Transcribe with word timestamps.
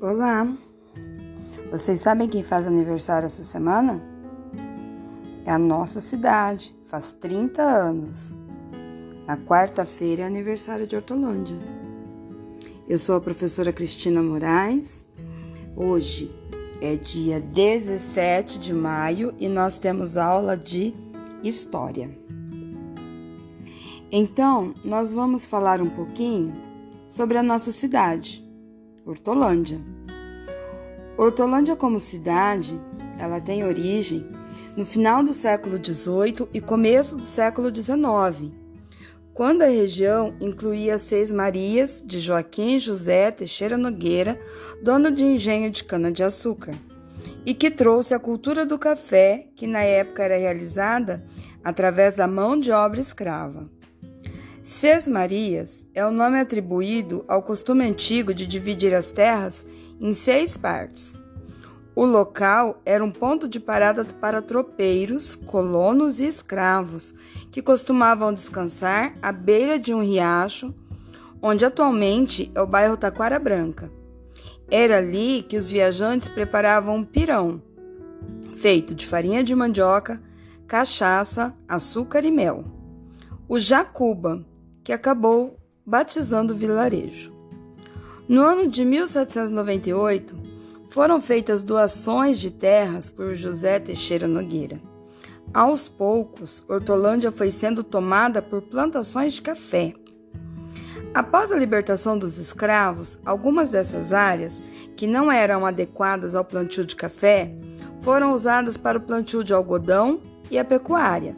Olá! 0.00 0.46
Vocês 1.72 1.98
sabem 1.98 2.28
quem 2.28 2.40
faz 2.40 2.68
aniversário 2.68 3.26
essa 3.26 3.42
semana? 3.42 4.00
É 5.44 5.50
a 5.50 5.58
nossa 5.58 6.00
cidade, 6.00 6.72
faz 6.84 7.12
30 7.14 7.60
anos. 7.60 8.36
Na 9.26 9.36
quarta-feira 9.36 10.22
é 10.22 10.26
aniversário 10.26 10.86
de 10.86 10.94
Hortolândia. 10.94 11.56
Eu 12.88 12.96
sou 12.96 13.16
a 13.16 13.20
professora 13.20 13.72
Cristina 13.72 14.22
Moraes. 14.22 15.04
Hoje 15.74 16.32
é 16.80 16.94
dia 16.94 17.40
17 17.40 18.60
de 18.60 18.72
maio 18.72 19.34
e 19.36 19.48
nós 19.48 19.78
temos 19.78 20.16
aula 20.16 20.56
de 20.56 20.94
História. 21.42 22.16
Então, 24.12 24.74
nós 24.84 25.12
vamos 25.12 25.44
falar 25.44 25.82
um 25.82 25.90
pouquinho 25.90 26.52
sobre 27.08 27.36
a 27.36 27.42
nossa 27.42 27.72
cidade, 27.72 28.47
Hortolândia. 29.08 29.80
Hortolândia 31.16 31.74
como 31.74 31.98
cidade, 31.98 32.78
ela 33.18 33.40
tem 33.40 33.64
origem 33.64 34.22
no 34.76 34.84
final 34.84 35.24
do 35.24 35.32
século 35.32 35.82
XVIII 35.82 36.46
e 36.52 36.60
começo 36.60 37.16
do 37.16 37.22
século 37.22 37.74
XIX, 37.74 38.52
quando 39.32 39.62
a 39.62 39.66
região 39.66 40.34
incluía 40.38 40.98
Seis 40.98 41.32
Marias 41.32 42.02
de 42.04 42.20
Joaquim 42.20 42.78
José 42.78 43.30
Teixeira 43.30 43.78
Nogueira, 43.78 44.38
dono 44.82 45.10
de 45.10 45.24
engenho 45.24 45.70
de 45.70 45.84
cana-de-açúcar, 45.84 46.74
e 47.46 47.54
que 47.54 47.70
trouxe 47.70 48.12
a 48.12 48.18
cultura 48.18 48.66
do 48.66 48.78
café, 48.78 49.46
que 49.56 49.66
na 49.66 49.80
época 49.80 50.22
era 50.22 50.36
realizada 50.36 51.24
através 51.64 52.16
da 52.16 52.28
mão 52.28 52.58
de 52.58 52.70
obra 52.70 53.00
escrava. 53.00 53.70
Seis 54.70 55.08
Marias 55.08 55.86
é 55.94 56.04
o 56.04 56.10
nome 56.10 56.38
atribuído 56.38 57.24
ao 57.26 57.42
costume 57.42 57.86
antigo 57.86 58.34
de 58.34 58.46
dividir 58.46 58.94
as 58.94 59.10
terras 59.10 59.66
em 59.98 60.12
seis 60.12 60.58
partes. 60.58 61.18
O 61.96 62.04
local 62.04 62.78
era 62.84 63.02
um 63.02 63.10
ponto 63.10 63.48
de 63.48 63.58
parada 63.58 64.04
para 64.04 64.42
tropeiros, 64.42 65.34
colonos 65.34 66.20
e 66.20 66.26
escravos, 66.26 67.14
que 67.50 67.62
costumavam 67.62 68.30
descansar 68.30 69.14
à 69.22 69.32
beira 69.32 69.78
de 69.78 69.94
um 69.94 70.02
riacho, 70.02 70.74
onde 71.40 71.64
atualmente 71.64 72.52
é 72.54 72.60
o 72.60 72.66
bairro 72.66 72.98
Taquara 72.98 73.38
Branca. 73.38 73.90
Era 74.70 74.98
ali 74.98 75.42
que 75.48 75.56
os 75.56 75.70
viajantes 75.70 76.28
preparavam 76.28 76.96
um 76.96 77.04
pirão, 77.06 77.62
feito 78.52 78.94
de 78.94 79.06
farinha 79.06 79.42
de 79.42 79.54
mandioca, 79.54 80.22
cachaça, 80.66 81.56
açúcar 81.66 82.22
e 82.22 82.30
mel. 82.30 82.66
O 83.48 83.58
jacuba, 83.58 84.44
que 84.88 84.92
acabou 84.94 85.58
batizando 85.84 86.54
o 86.54 86.56
vilarejo. 86.56 87.30
No 88.26 88.40
ano 88.40 88.66
de 88.66 88.86
1798, 88.86 90.34
foram 90.88 91.20
feitas 91.20 91.62
doações 91.62 92.40
de 92.40 92.50
terras 92.50 93.10
por 93.10 93.34
José 93.34 93.78
Teixeira 93.78 94.26
Nogueira. 94.26 94.80
Aos 95.52 95.88
poucos, 95.88 96.64
Hortolândia 96.66 97.30
foi 97.30 97.50
sendo 97.50 97.84
tomada 97.84 98.40
por 98.40 98.62
plantações 98.62 99.34
de 99.34 99.42
café. 99.42 99.92
Após 101.12 101.52
a 101.52 101.58
libertação 101.58 102.16
dos 102.16 102.38
escravos, 102.38 103.20
algumas 103.26 103.68
dessas 103.68 104.14
áreas, 104.14 104.62
que 104.96 105.06
não 105.06 105.30
eram 105.30 105.66
adequadas 105.66 106.34
ao 106.34 106.46
plantio 106.46 106.86
de 106.86 106.96
café, 106.96 107.54
foram 108.00 108.32
usadas 108.32 108.78
para 108.78 108.96
o 108.96 109.02
plantio 109.02 109.44
de 109.44 109.52
algodão 109.52 110.22
e 110.50 110.58
a 110.58 110.64
pecuária. 110.64 111.36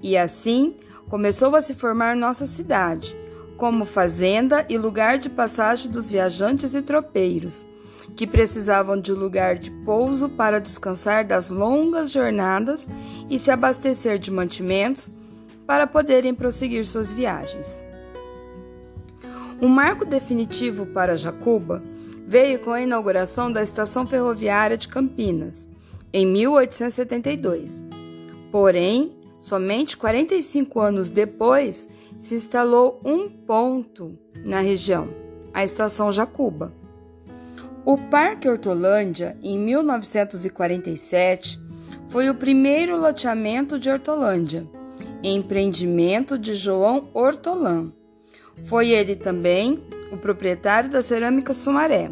E 0.00 0.16
assim, 0.16 0.74
começou 1.08 1.54
a 1.56 1.60
se 1.60 1.74
formar 1.74 2.14
nossa 2.14 2.46
cidade, 2.46 3.16
como 3.56 3.84
fazenda 3.84 4.64
e 4.68 4.78
lugar 4.78 5.18
de 5.18 5.28
passagem 5.28 5.90
dos 5.90 6.10
viajantes 6.10 6.74
e 6.74 6.82
tropeiros, 6.82 7.66
que 8.14 8.26
precisavam 8.26 9.00
de 9.00 9.12
lugar 9.12 9.56
de 9.56 9.70
pouso 9.70 10.28
para 10.28 10.60
descansar 10.60 11.26
das 11.26 11.50
longas 11.50 12.10
jornadas 12.10 12.88
e 13.28 13.38
se 13.38 13.50
abastecer 13.50 14.18
de 14.18 14.30
mantimentos 14.30 15.10
para 15.66 15.86
poderem 15.86 16.34
prosseguir 16.34 16.84
suas 16.84 17.12
viagens. 17.12 17.82
Um 19.60 19.68
marco 19.68 20.04
definitivo 20.04 20.86
para 20.86 21.16
Jacuba 21.16 21.82
veio 22.26 22.60
com 22.60 22.70
a 22.70 22.80
inauguração 22.80 23.50
da 23.50 23.60
estação 23.60 24.06
ferroviária 24.06 24.76
de 24.76 24.86
Campinas, 24.86 25.68
em 26.12 26.24
1872. 26.26 27.84
Porém, 28.52 29.17
Somente 29.38 29.96
45 29.96 30.80
anos 30.80 31.10
depois 31.10 31.88
se 32.18 32.34
instalou 32.34 33.00
um 33.04 33.28
ponto 33.28 34.18
na 34.44 34.60
região, 34.60 35.08
a 35.54 35.62
Estação 35.62 36.10
Jacuba. 36.10 36.72
O 37.84 37.96
Parque 37.96 38.48
Hortolândia, 38.48 39.38
em 39.42 39.58
1947, 39.58 41.60
foi 42.08 42.28
o 42.28 42.34
primeiro 42.34 43.00
loteamento 43.00 43.78
de 43.78 43.88
Hortolândia, 43.88 44.66
empreendimento 45.22 46.36
de 46.36 46.54
João 46.54 47.08
Hortolã. 47.14 47.92
Foi 48.64 48.90
ele 48.90 49.14
também 49.14 49.82
o 50.10 50.16
proprietário 50.16 50.90
da 50.90 51.00
Cerâmica 51.00 51.54
Sumaré, 51.54 52.10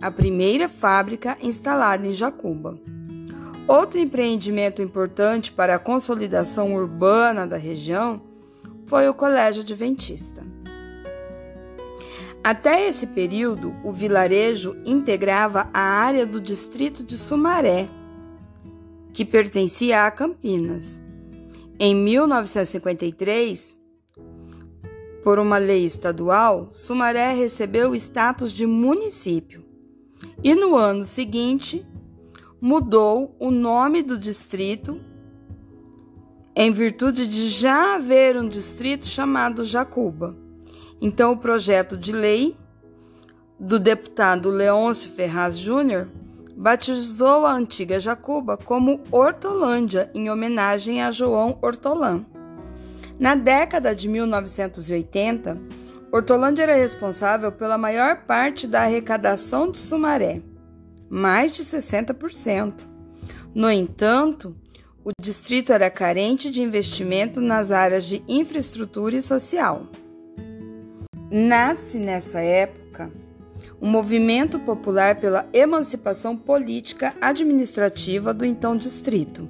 a 0.00 0.10
primeira 0.10 0.68
fábrica 0.68 1.36
instalada 1.42 2.06
em 2.06 2.12
Jacuba. 2.12 2.78
Outro 3.68 3.98
empreendimento 3.98 4.80
importante 4.80 5.50
para 5.50 5.74
a 5.74 5.78
consolidação 5.78 6.74
urbana 6.74 7.44
da 7.44 7.56
região 7.56 8.22
foi 8.86 9.08
o 9.08 9.14
Colégio 9.14 9.62
Adventista. 9.62 10.46
Até 12.44 12.86
esse 12.86 13.08
período, 13.08 13.74
o 13.82 13.92
vilarejo 13.92 14.76
integrava 14.84 15.68
a 15.74 15.80
área 15.80 16.24
do 16.24 16.40
distrito 16.40 17.02
de 17.02 17.18
Sumaré, 17.18 17.88
que 19.12 19.24
pertencia 19.24 20.06
a 20.06 20.10
Campinas. 20.12 21.02
Em 21.76 21.92
1953, 21.92 23.76
por 25.24 25.40
uma 25.40 25.58
lei 25.58 25.84
estadual, 25.84 26.68
Sumaré 26.70 27.34
recebeu 27.34 27.90
o 27.90 27.96
status 27.96 28.52
de 28.52 28.64
município. 28.64 29.64
E 30.40 30.54
no 30.54 30.76
ano 30.76 31.04
seguinte, 31.04 31.84
mudou 32.66 33.36
o 33.38 33.52
nome 33.52 34.02
do 34.02 34.18
distrito 34.18 35.00
em 36.52 36.72
virtude 36.72 37.24
de 37.24 37.48
já 37.48 37.94
haver 37.94 38.36
um 38.36 38.48
distrito 38.48 39.06
chamado 39.06 39.64
Jacuba. 39.64 40.36
Então, 41.00 41.30
o 41.30 41.36
projeto 41.36 41.96
de 41.96 42.10
lei 42.10 42.56
do 43.56 43.78
deputado 43.78 44.50
Leôncio 44.50 45.12
Ferraz 45.12 45.56
Júnior 45.56 46.08
batizou 46.56 47.46
a 47.46 47.52
antiga 47.52 48.00
Jacuba 48.00 48.56
como 48.56 49.00
Hortolândia, 49.12 50.10
em 50.12 50.28
homenagem 50.28 51.00
a 51.04 51.12
João 51.12 51.60
Hortolã. 51.62 52.26
Na 53.16 53.36
década 53.36 53.94
de 53.94 54.08
1980, 54.08 55.56
Hortolândia 56.10 56.64
era 56.64 56.74
responsável 56.74 57.52
pela 57.52 57.78
maior 57.78 58.24
parte 58.26 58.66
da 58.66 58.82
arrecadação 58.82 59.70
de 59.70 59.78
Sumaré 59.78 60.42
mais 61.08 61.52
de 61.52 61.62
60%. 61.62 62.82
No 63.54 63.70
entanto, 63.70 64.54
o 65.04 65.10
distrito 65.20 65.72
era 65.72 65.90
carente 65.90 66.50
de 66.50 66.62
investimento 66.62 67.40
nas 67.40 67.70
áreas 67.70 68.04
de 68.04 68.22
infraestrutura 68.28 69.16
e 69.16 69.22
social. 69.22 69.86
Nasce 71.30 71.98
nessa 71.98 72.40
época 72.40 73.10
um 73.80 73.88
movimento 73.88 74.58
popular 74.58 75.16
pela 75.16 75.46
emancipação 75.52 76.36
política 76.36 77.14
administrativa 77.20 78.32
do 78.32 78.44
então 78.44 78.76
distrito. 78.76 79.48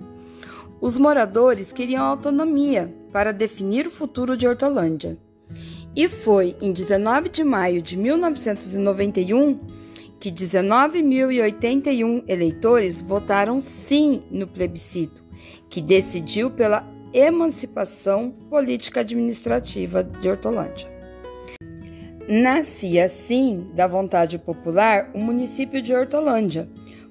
Os 0.81 0.99
moradores 0.99 1.73
queriam 1.73 2.05
autonomia 2.05 2.95
para 3.13 3.33
definir 3.33 3.87
o 3.87 3.91
futuro 3.91 4.37
de 4.37 4.47
Hortolândia. 4.47 5.17
E 5.95 6.09
foi 6.09 6.55
em 6.61 6.71
19 6.71 7.31
de 7.31 7.43
maio 7.43 7.81
de 7.81 7.97
1991 7.97 9.59
que 10.19 10.31
19.081 10.31 12.25
eleitores 12.27 13.01
votaram 13.01 13.61
sim 13.61 14.23
no 14.31 14.47
plebiscito, 14.47 15.25
que 15.69 15.81
decidiu 15.81 16.51
pela 16.51 16.87
emancipação 17.13 18.31
política 18.51 19.01
administrativa 19.01 20.03
de 20.03 20.29
Hortolândia. 20.29 20.95
Nascia 22.29 23.05
assim 23.05 23.69
da 23.75 23.87
vontade 23.87 24.39
popular 24.39 25.11
o 25.15 25.19
município 25.19 25.81
de 25.81 25.95
Hortolândia, 25.95 26.69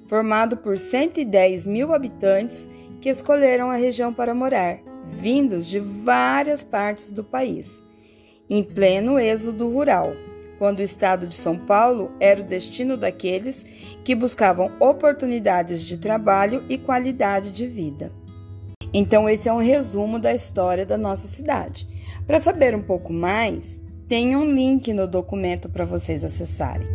formado 0.07 0.57
por 0.57 0.77
110 0.77 1.65
mil 1.65 1.93
habitantes 1.93 2.69
que 2.99 3.09
escolheram 3.09 3.69
a 3.69 3.75
região 3.75 4.13
para 4.13 4.33
morar, 4.33 4.79
vindos 5.05 5.67
de 5.67 5.79
várias 5.79 6.63
partes 6.63 7.11
do 7.11 7.23
país, 7.23 7.81
em 8.49 8.63
pleno 8.63 9.17
êxodo 9.17 9.69
rural 9.69 10.13
quando 10.57 10.79
o 10.79 10.83
estado 10.83 11.27
de 11.27 11.35
São 11.35 11.57
Paulo 11.57 12.11
era 12.19 12.41
o 12.41 12.45
destino 12.45 12.97
daqueles 12.97 13.65
que 14.03 14.15
buscavam 14.15 14.71
oportunidades 14.79 15.81
de 15.83 15.97
trabalho 15.97 16.63
e 16.69 16.77
qualidade 16.77 17.51
de 17.51 17.67
vida. 17.67 18.11
Então, 18.93 19.27
esse 19.27 19.49
é 19.49 19.53
um 19.53 19.59
resumo 19.59 20.17
da 20.17 20.33
história 20.33 20.85
da 20.85 20.97
nossa 20.97 21.27
cidade. 21.27 21.87
Para 22.25 22.39
saber 22.39 22.73
um 22.73 22.81
pouco 22.81 23.11
mais, 23.11 23.79
tem 24.07 24.35
um 24.35 24.49
link 24.49 24.93
no 24.93 25.07
documento 25.07 25.67
para 25.67 25.83
vocês 25.83 26.23
acessarem. 26.23 26.87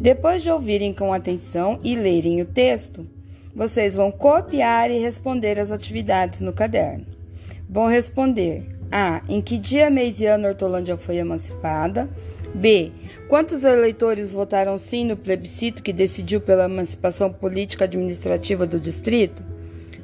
Depois 0.00 0.42
de 0.42 0.50
ouvirem 0.50 0.92
com 0.92 1.12
atenção 1.12 1.78
e 1.82 1.94
lerem 1.94 2.40
o 2.40 2.44
texto, 2.44 3.06
vocês 3.54 3.94
vão 3.94 4.10
copiar 4.10 4.90
e 4.90 4.98
responder 4.98 5.60
as 5.60 5.70
atividades 5.70 6.40
no 6.40 6.52
caderno. 6.52 7.06
Vão 7.68 7.86
responder: 7.86 8.66
A. 8.90 9.22
Em 9.28 9.40
que 9.40 9.56
dia, 9.58 9.90
mês 9.90 10.20
e 10.20 10.26
ano 10.26 10.48
Hortolândia 10.48 10.96
foi 10.96 11.16
emancipada? 11.16 12.08
B. 12.54 12.92
Quantos 13.28 13.64
eleitores 13.64 14.32
votaram 14.32 14.78
sim 14.78 15.04
no 15.04 15.16
plebiscito 15.16 15.82
que 15.82 15.92
decidiu 15.92 16.40
pela 16.40 16.66
emancipação 16.66 17.32
política 17.32 17.84
administrativa 17.84 18.66
do 18.66 18.78
distrito? 18.78 19.42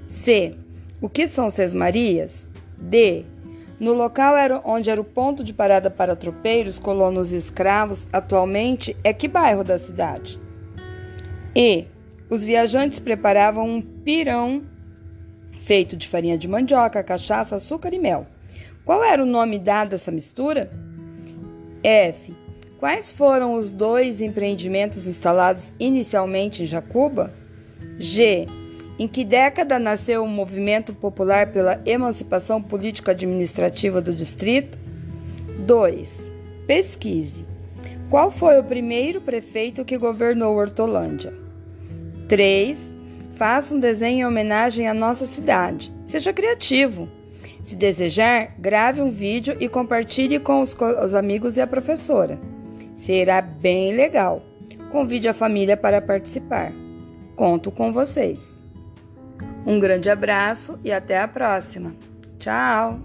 C. 0.05 0.57
O 1.01 1.09
que 1.09 1.27
são 1.29 1.49
Sesmarias? 1.49 2.49
D. 2.77 3.25
No 3.79 3.95
local 3.95 4.37
era, 4.37 4.61
onde 4.65 4.91
era 4.91 5.01
o 5.01 5.05
ponto 5.05 5.45
de 5.45 5.55
parada 5.55 5.89
para 5.89 6.17
tropeiros, 6.17 6.79
colonos 6.79 7.33
e 7.33 7.37
escravos, 7.37 8.07
atualmente 8.13 8.97
é 9.05 9.13
que 9.13 9.29
bairro 9.29 9.63
da 9.63 9.79
cidade? 9.79 10.39
E. 11.55 11.87
Os 12.29 12.45
viajantes 12.45 13.01
preparavam 13.01 13.69
um 13.69 13.81
pirão 13.81 14.63
feito 15.61 15.97
de 15.97 16.09
farinha 16.09 16.37
de 16.37 16.49
mandioca, 16.49 17.03
cachaça, 17.03 17.57
açúcar 17.57 17.95
e 17.95 17.99
mel. 17.99 18.27
Qual 18.85 19.05
era 19.05 19.23
o 19.23 19.27
nome 19.27 19.59
dado 19.59 19.93
a 19.93 19.95
essa 19.95 20.11
mistura? 20.11 20.71
F. 21.83 22.35
Quais 22.81 23.11
foram 23.11 23.53
os 23.53 23.69
dois 23.69 24.23
empreendimentos 24.23 25.07
instalados 25.07 25.75
inicialmente 25.79 26.63
em 26.63 26.67
Jacuba? 26.67 27.31
G. 27.99 28.47
Em 28.99 29.07
que 29.07 29.23
década 29.23 29.79
nasceu 29.79 30.25
o 30.25 30.27
movimento 30.27 30.95
popular 30.95 31.53
pela 31.53 31.79
emancipação 31.85 32.63
político-administrativa 32.63 34.01
do 34.01 34.15
distrito? 34.15 34.79
2. 35.59 36.33
Pesquise. 36.67 37.45
Qual 38.09 38.31
foi 38.31 38.59
o 38.59 38.65
primeiro 38.65 39.21
prefeito 39.21 39.85
que 39.85 39.99
governou 39.99 40.57
Hortolândia? 40.57 41.35
3. 42.29 42.95
Faça 43.35 43.77
um 43.77 43.79
desenho 43.79 44.21
em 44.21 44.27
homenagem 44.27 44.89
à 44.89 44.95
nossa 44.95 45.27
cidade. 45.27 45.93
Seja 46.03 46.33
criativo. 46.33 47.11
Se 47.63 47.77
desejar, 47.77 48.55
grave 48.59 49.03
um 49.03 49.11
vídeo 49.11 49.55
e 49.61 49.69
compartilhe 49.69 50.41
com 50.41 50.63
os, 50.63 50.75
os 50.75 51.15
amigos 51.15 51.59
e 51.59 51.61
a 51.61 51.67
professora. 51.67 52.41
Será 53.01 53.41
bem 53.41 53.97
legal. 53.97 54.43
Convide 54.93 55.27
a 55.27 55.33
família 55.33 55.75
para 55.75 56.03
participar. 56.03 56.71
Conto 57.35 57.71
com 57.71 57.91
vocês. 57.95 58.63
Um 59.65 59.79
grande 59.79 60.11
abraço 60.11 60.79
e 60.85 60.93
até 60.93 61.19
a 61.19 61.27
próxima. 61.27 61.95
Tchau! 62.39 63.01